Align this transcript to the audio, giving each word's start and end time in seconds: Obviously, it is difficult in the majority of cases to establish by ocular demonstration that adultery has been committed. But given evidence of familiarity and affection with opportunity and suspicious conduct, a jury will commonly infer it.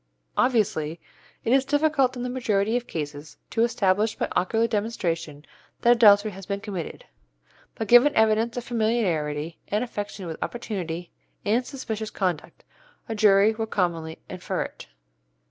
Obviously, 0.35 0.99
it 1.43 1.53
is 1.53 1.63
difficult 1.63 2.15
in 2.17 2.23
the 2.23 2.29
majority 2.31 2.75
of 2.75 2.87
cases 2.87 3.37
to 3.51 3.61
establish 3.63 4.15
by 4.15 4.27
ocular 4.35 4.65
demonstration 4.67 5.45
that 5.81 5.91
adultery 5.91 6.31
has 6.31 6.47
been 6.47 6.59
committed. 6.59 7.05
But 7.75 7.87
given 7.87 8.15
evidence 8.15 8.57
of 8.57 8.63
familiarity 8.63 9.59
and 9.67 9.83
affection 9.83 10.25
with 10.25 10.41
opportunity 10.41 11.11
and 11.45 11.63
suspicious 11.67 12.09
conduct, 12.09 12.63
a 13.07 13.13
jury 13.13 13.53
will 13.53 13.67
commonly 13.67 14.17
infer 14.27 14.63
it. 14.63 14.87